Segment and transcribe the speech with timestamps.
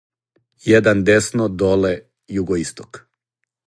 [0.69, 1.93] Један десно доле
[2.39, 3.07] југоисток